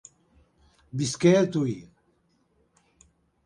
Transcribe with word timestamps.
Visqué 1.01 1.33
a 1.41 1.43
Tuïr. 1.55 1.83